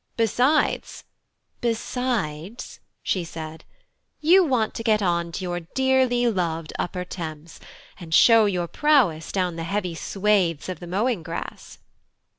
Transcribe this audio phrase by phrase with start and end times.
[0.17, 1.03] Besides"
[1.61, 3.65] "Besides," said
[4.15, 7.59] she, "you want to get on to your dearly loved upper Thames,
[7.99, 11.77] and show your prowess down the heavy swathes of the mowing grass."